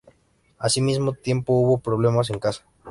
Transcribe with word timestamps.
Al 0.57 0.71
mismo 0.81 1.13
tiempo, 1.13 1.53
hubo 1.53 1.77
problemas 1.77 2.31
en 2.31 2.39
casa. 2.39 2.65